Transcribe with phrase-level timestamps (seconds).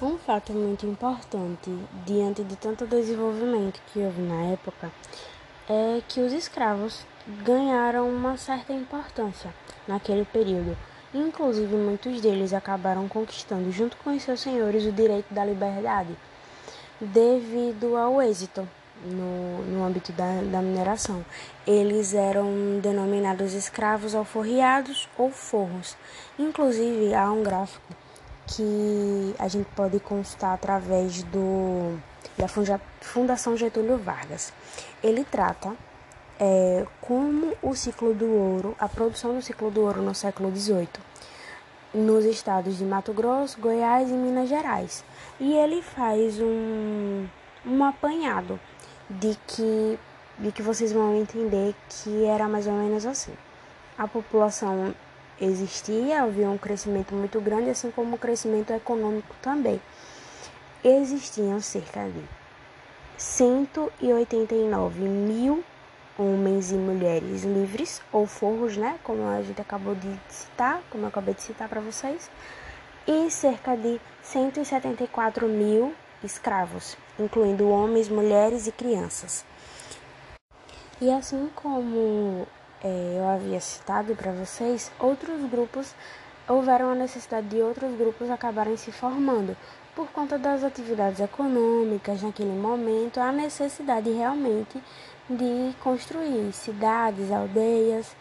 [0.00, 4.92] Um fato muito importante diante de tanto desenvolvimento que houve na época
[5.68, 7.04] é que os escravos
[7.44, 9.52] ganharam uma certa importância
[9.88, 10.78] naquele período.
[11.12, 16.16] Inclusive, muitos deles acabaram conquistando, junto com os seus senhores, o direito da liberdade,
[17.00, 18.68] devido ao êxito
[19.04, 21.24] no, no âmbito da, da mineração.
[21.66, 25.96] Eles eram denominados escravos alforriados ou forros.
[26.38, 28.07] Inclusive, há um gráfico
[28.48, 31.98] que a gente pode constar através do,
[32.36, 32.46] da
[33.00, 34.52] Fundação Getúlio Vargas.
[35.02, 35.74] Ele trata
[36.38, 40.88] é, como o ciclo do ouro, a produção do ciclo do ouro no século XVIII,
[41.92, 45.04] nos estados de Mato Grosso, Goiás e Minas Gerais.
[45.38, 47.26] E ele faz um,
[47.66, 48.58] um apanhado
[49.10, 49.98] de que,
[50.38, 53.32] de que vocês vão entender que era mais ou menos assim.
[53.96, 54.94] A população
[55.40, 59.80] existia, havia um crescimento muito grande, assim como o crescimento econômico também.
[60.84, 62.24] Existiam cerca de
[63.16, 65.64] 189 mil
[66.18, 68.98] homens e mulheres livres ou forros, né?
[69.04, 72.30] Como a gente acabou de citar, como eu acabei de citar para vocês,
[73.06, 79.44] e cerca de 174 mil escravos, incluindo homens, mulheres e crianças.
[81.00, 82.46] E assim como
[82.82, 85.94] é, eu havia citado para vocês, outros grupos
[86.48, 89.56] houveram a necessidade de outros grupos acabarem se formando.
[89.94, 94.80] Por conta das atividades econômicas naquele momento, a necessidade realmente
[95.28, 98.14] de construir cidades, aldeias,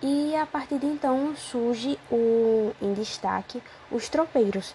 [0.00, 4.74] e a partir de então surge o, em destaque os tropeiros,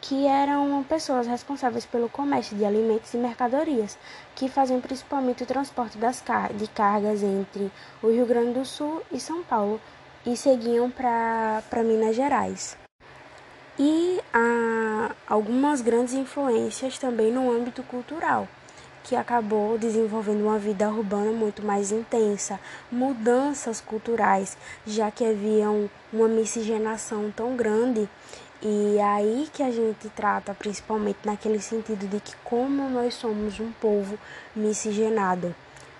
[0.00, 3.98] que eram pessoas responsáveis pelo comércio de alimentos e mercadorias,
[4.34, 7.70] que faziam principalmente o transporte das car de cargas entre
[8.02, 9.80] o Rio Grande do Sul e São Paulo
[10.24, 12.76] e seguiam para Minas Gerais.
[13.78, 18.46] E há algumas grandes influências também no âmbito cultural,
[19.02, 22.60] que acabou desenvolvendo uma vida urbana muito mais intensa,
[22.92, 24.56] mudanças culturais,
[24.86, 25.66] já que havia
[26.12, 28.08] uma miscigenação tão grande
[28.62, 33.72] e aí que a gente trata principalmente naquele sentido de que como nós somos um
[33.72, 34.18] povo
[34.54, 35.54] miscigenado,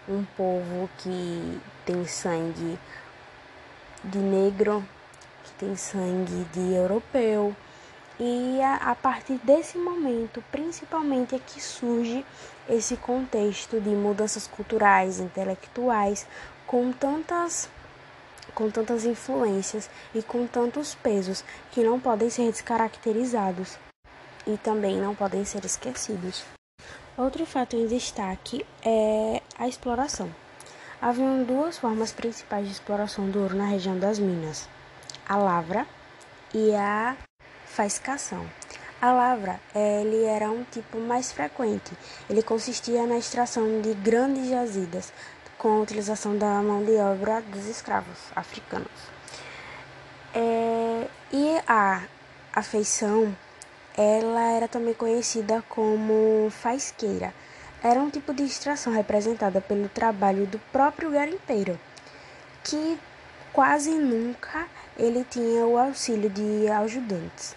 [0.06, 2.78] um povo que tem sangue
[4.04, 4.84] de negro,
[5.42, 7.56] que tem sangue de europeu.
[8.18, 12.24] E a, a partir desse momento, principalmente, é que surge
[12.68, 16.26] esse contexto de mudanças culturais, intelectuais,
[16.66, 17.70] com tantas
[18.50, 23.78] com tantas influências e com tantos pesos que não podem ser descaracterizados
[24.46, 26.44] e também não podem ser esquecidos.
[27.16, 30.34] Outro fato em destaque é a exploração.
[31.02, 34.68] Haviam duas formas principais de exploração do ouro na região das minas:
[35.28, 35.86] a lavra
[36.54, 37.16] e a
[37.66, 38.46] faiscação.
[39.00, 41.90] A lavra ele era um tipo mais frequente.
[42.28, 45.10] Ele consistia na extração de grandes jazidas,
[45.60, 48.88] com a utilização da mão de obra dos escravos africanos.
[50.34, 52.02] É, e a
[52.50, 53.36] afeição,
[53.94, 57.34] ela era também conhecida como faisqueira.
[57.82, 61.78] Era um tipo de extração representada pelo trabalho do próprio garimpeiro,
[62.64, 62.98] que
[63.52, 64.66] quase nunca
[64.96, 67.54] ele tinha o auxílio de ajudantes.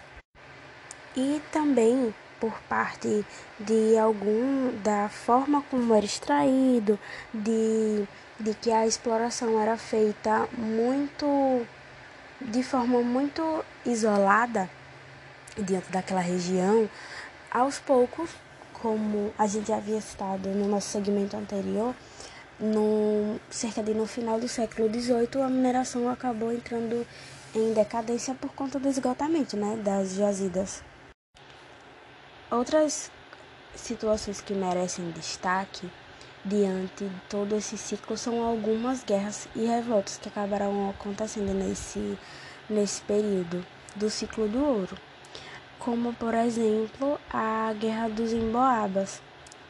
[1.16, 3.24] E também por parte
[3.58, 6.98] de algum da forma como era extraído,
[7.32, 8.04] de,
[8.38, 11.66] de que a exploração era feita muito
[12.40, 14.68] de forma muito isolada
[15.56, 16.88] dentro daquela região,
[17.50, 18.30] aos poucos,
[18.72, 21.94] como a gente havia citado no nosso segmento anterior,
[22.58, 27.06] no cerca de no final do século XVIII, a mineração acabou entrando
[27.54, 30.82] em decadência por conta do esgotamento né, das jazidas.
[32.54, 33.10] Outras
[33.74, 35.90] situações que merecem destaque
[36.44, 42.16] diante de todo esse ciclo são algumas guerras e revoltas que acabaram acontecendo nesse,
[42.70, 43.66] nesse período
[43.96, 44.96] do ciclo do ouro,
[45.80, 49.20] como por exemplo a Guerra dos Emboabas,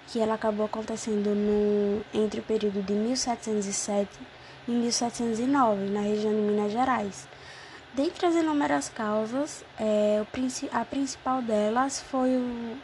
[0.09, 4.11] que ela acabou acontecendo no, entre o período de 1707
[4.69, 7.34] e 1709 na região de Minas Gerais.
[7.95, 10.21] Dentre as inúmeras causas, é,
[10.73, 12.77] a principal delas foi o,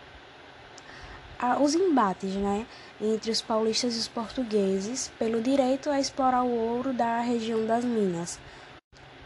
[1.37, 2.65] a, os embates né,
[3.01, 7.85] entre os paulistas e os portugueses pelo direito a explorar o ouro da região das
[7.85, 8.39] Minas,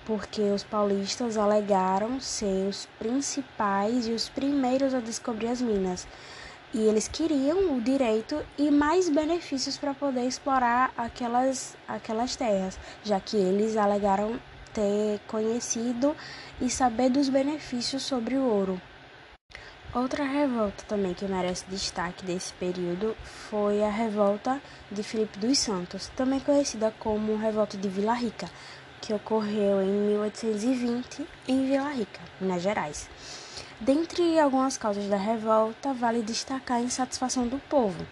[0.07, 6.09] porque os paulistas alegaram ser os principais e os primeiros a descobrir as minas.
[6.73, 13.21] E eles queriam o direito e mais benefícios para poder explorar aquelas, aquelas terras, já
[13.21, 14.41] que eles alegaram
[14.75, 16.15] ter conhecido
[16.61, 18.81] e saber dos benefícios sobre o ouro.
[19.94, 23.17] Outra revolta também que merece destaque desse período
[23.49, 24.61] foi a revolta
[24.91, 28.50] de Filipe dos Santos, também conhecida como Revolta de Vila Rica,
[29.00, 33.09] que ocorreu em 1820 em Vila Rica, Minas Gerais.
[33.81, 38.05] Dentre algumas causas da revolta, vale destacar a insatisfação do povo,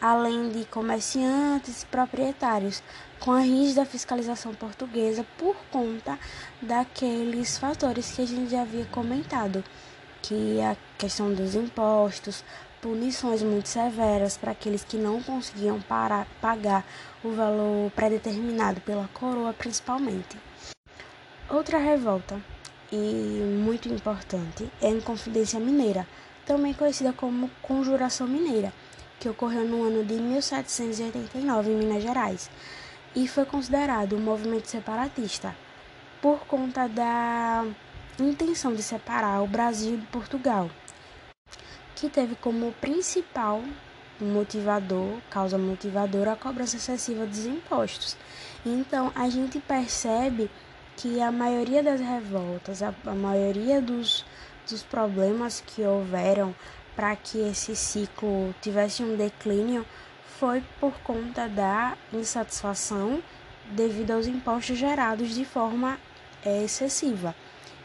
[0.00, 2.82] além de comerciantes e proprietários,
[3.18, 6.18] com a rígida fiscalização portuguesa por conta
[6.62, 9.62] daqueles fatores que a gente já havia comentado
[10.22, 12.44] que a questão dos impostos,
[12.80, 16.84] punições muito severas para aqueles que não conseguiam parar, pagar
[17.22, 20.38] o valor predeterminado pela coroa, principalmente.
[21.48, 22.40] Outra revolta,
[22.92, 26.06] e muito importante, é a Inconfidência Mineira,
[26.46, 28.72] também conhecida como Conjuração Mineira,
[29.20, 32.50] que ocorreu no ano de 1789 em Minas Gerais
[33.14, 35.54] e foi considerado um movimento separatista
[36.22, 37.66] por conta da
[38.18, 40.70] intenção de separar o Brasil de Portugal,
[41.94, 43.62] que teve como principal
[44.20, 48.16] motivador, causa motivadora, a cobrança excessiva dos impostos.
[48.64, 50.50] Então, a gente percebe
[50.96, 54.24] que a maioria das revoltas, a, maioria dos,
[54.68, 56.54] dos problemas que houveram
[57.00, 59.86] para que esse ciclo tivesse um declínio
[60.38, 63.22] foi por conta da insatisfação
[63.70, 65.98] devido aos impostos gerados de forma
[66.44, 67.34] é, excessiva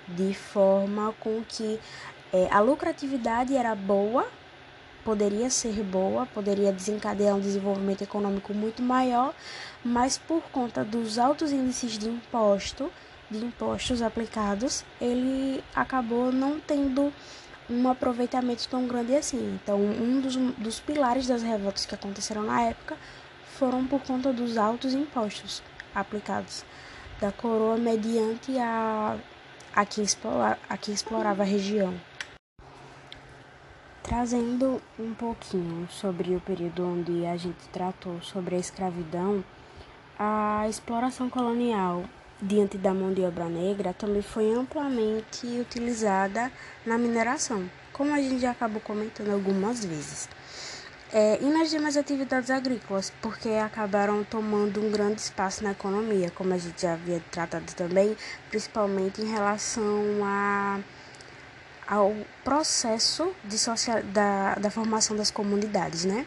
[0.06, 1.80] de forma com que
[2.34, 4.28] é, a lucratividade era boa,
[5.06, 9.34] poderia ser boa, poderia desencadear um desenvolvimento econômico muito maior,
[9.82, 12.92] mas por conta dos altos índices de imposto,
[13.32, 17.14] de impostos aplicados, ele acabou não tendo
[17.70, 19.60] um aproveitamento tão grande assim.
[19.62, 22.98] Então, um dos, dos pilares das revoltas que aconteceram na época
[23.58, 25.64] foram por conta dos altos impostos
[25.94, 26.66] aplicados
[27.20, 29.18] da coroa mediante a
[29.76, 31.94] a que, explora, a que explorava a região.
[34.02, 39.44] Trazendo um pouquinho sobre o período onde a gente tratou sobre a escravidão,
[40.18, 42.06] a exploração colonial
[42.42, 46.52] diante da mão de obra negra também foi amplamente utilizada
[46.86, 50.28] na mineração, como a gente já acabou comentando algumas vezes
[51.18, 56.54] é, e nas demais atividades agrícolas, porque acabaram tomando um grande espaço na economia, como
[56.54, 58.18] a gente já havia tratado também,
[58.50, 60.80] principalmente em relação a,
[61.88, 66.26] ao processo de social, da, da formação das comunidades, né?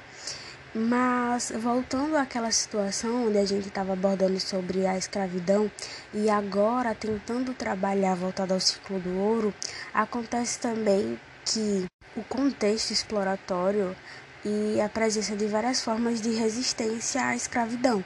[0.80, 5.69] Mas voltando àquela situação onde a gente estava abordando sobre a escravidão
[6.14, 9.52] e agora tentando trabalhar voltado ao ciclo do ouro,
[9.92, 11.84] acontece também que
[12.16, 13.96] o contexto exploratório
[14.44, 18.04] e a presença de várias formas de resistência à escravidão,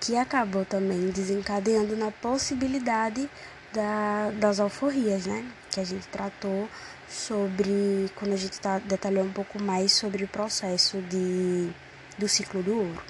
[0.00, 3.28] que acabou também desencadeando na possibilidade
[3.72, 5.44] da, das alforrias, né?
[5.68, 6.68] Que a gente tratou
[7.08, 11.72] sobre, quando a gente tá, detalhou um pouco mais sobre o processo de,
[12.18, 13.02] do ciclo do ouro.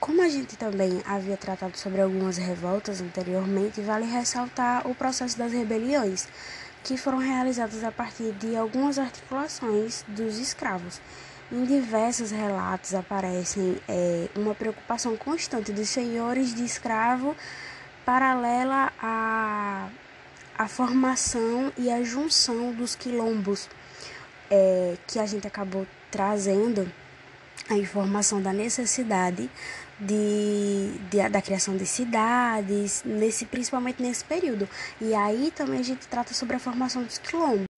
[0.00, 5.52] Como a gente também havia tratado sobre algumas revoltas anteriormente, vale ressaltar o processo das
[5.52, 6.28] rebeliões,
[6.84, 11.00] que foram realizadas a partir de algumas articulações dos escravos,
[11.50, 17.34] em diversos relatos aparecem é, uma preocupação constante dos senhores de escravo
[18.04, 19.88] paralela à,
[20.58, 23.66] à formação e à junção dos quilombos,
[24.50, 26.90] é, que a gente acabou trazendo
[27.68, 29.50] a informação da necessidade
[29.98, 34.68] de, de, da criação de cidades, nesse, principalmente nesse período.
[35.00, 37.68] E aí também a gente trata sobre a formação dos quilombos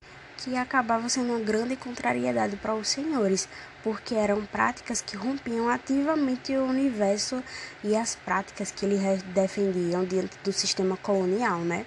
[0.43, 3.47] que acabava sendo uma grande contrariedade para os senhores,
[3.83, 7.43] porque eram práticas que rompiam ativamente o universo
[7.85, 11.85] e as práticas que eles defendiam diante do sistema colonial, né?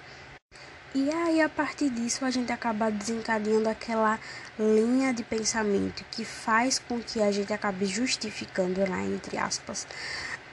[0.96, 4.16] E aí, a partir disso, a gente acaba desencadeando aquela
[4.56, 9.88] linha de pensamento que faz com que a gente acabe justificando, lá, entre aspas,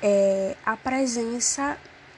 [0.01, 1.77] é, a presença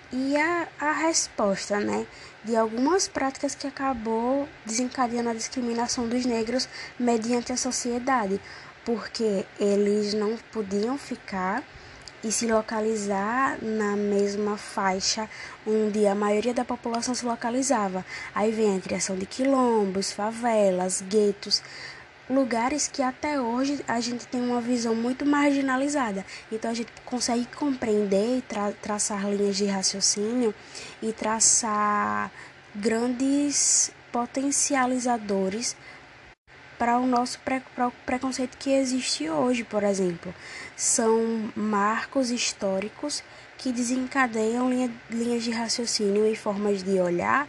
[0.10, 2.08] e a, a resposta, né,
[2.46, 8.40] de algumas práticas que acabou desencadeando a discriminação dos negros mediante a sociedade,
[8.86, 11.62] porque eles não podiam ficar
[12.24, 15.30] e se localizar na mesma faixa
[15.68, 18.06] onde a maioria da população se localizava.
[18.34, 21.62] Aí vem a criação de quilombos, favelas, guetos,
[22.30, 26.26] lugares que até hoje a gente tem uma visão muito marginalizada.
[26.52, 30.54] Então a gente consegue compreender e tra traçar linhas de raciocínio
[31.02, 32.32] e traçar
[32.74, 35.76] grandes potencializadores
[36.78, 37.40] para o nosso
[38.06, 40.34] preconceito que existe hoje, por exemplo.
[40.86, 43.24] São marcos históricos
[43.58, 47.48] que desencadeiam linha, linhas de raciocínio e formas de olhar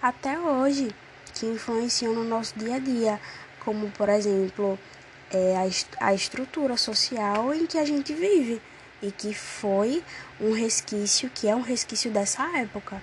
[0.00, 0.94] até hoje,
[1.34, 3.20] que influenciam no nosso dia a dia
[3.58, 4.78] como por exemplo
[5.32, 8.62] é, a, a estrutura social em que a gente vive
[9.02, 10.00] e que foi
[10.40, 12.94] um resquício, que é um resquício dessa época.